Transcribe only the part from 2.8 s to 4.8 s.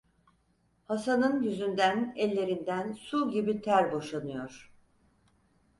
su gibi ter boşanıyor…